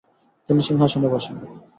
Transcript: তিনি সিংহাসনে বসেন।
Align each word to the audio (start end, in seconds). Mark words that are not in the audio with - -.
তিনি 0.49 0.61
সিংহাসনে 0.67 1.07
বসেন। 1.13 1.35